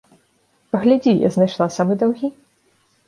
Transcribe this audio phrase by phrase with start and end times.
[0.75, 2.27] Паглядзі, я знайшла самы даўгі!